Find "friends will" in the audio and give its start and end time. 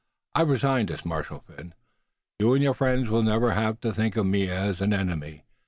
2.73-3.21